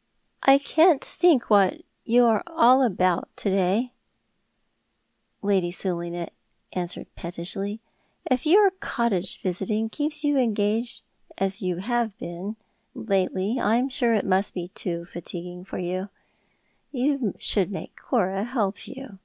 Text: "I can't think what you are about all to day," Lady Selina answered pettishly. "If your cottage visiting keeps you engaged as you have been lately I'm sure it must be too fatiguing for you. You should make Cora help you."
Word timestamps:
"I 0.42 0.58
can't 0.58 1.02
think 1.02 1.48
what 1.48 1.80
you 2.04 2.26
are 2.26 2.42
about 2.46 3.14
all 3.24 3.28
to 3.36 3.48
day," 3.48 3.94
Lady 5.40 5.70
Selina 5.70 6.28
answered 6.74 7.06
pettishly. 7.16 7.80
"If 8.30 8.44
your 8.44 8.70
cottage 8.72 9.40
visiting 9.40 9.88
keeps 9.88 10.22
you 10.22 10.36
engaged 10.36 11.04
as 11.38 11.62
you 11.62 11.78
have 11.78 12.14
been 12.18 12.56
lately 12.94 13.58
I'm 13.58 13.88
sure 13.88 14.12
it 14.12 14.26
must 14.26 14.52
be 14.52 14.68
too 14.74 15.06
fatiguing 15.06 15.64
for 15.64 15.78
you. 15.78 16.10
You 16.92 17.32
should 17.38 17.70
make 17.70 17.96
Cora 17.96 18.44
help 18.44 18.86
you." 18.86 19.18